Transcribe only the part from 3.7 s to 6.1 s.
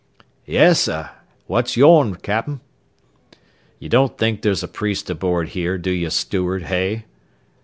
"You don't think there's a priest aboard here, do you,